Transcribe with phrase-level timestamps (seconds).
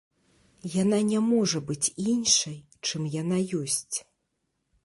[0.75, 2.57] Яна не можа быць іншай,
[2.87, 3.97] чым яна ёсць.